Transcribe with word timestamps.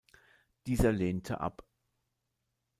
Dieser 0.65 0.91
lehnte 0.91 1.41
ab. 1.41 1.63